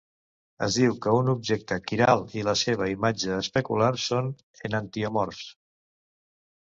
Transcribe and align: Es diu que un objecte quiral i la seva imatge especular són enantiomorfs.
Es 0.67 0.77
diu 0.79 0.95
que 1.05 1.11
un 1.17 1.27
objecte 1.33 1.77
quiral 1.91 2.25
i 2.39 2.43
la 2.49 2.55
seva 2.61 2.87
imatge 2.95 3.37
especular 3.43 3.93
són 4.07 4.33
enantiomorfs. 4.71 5.45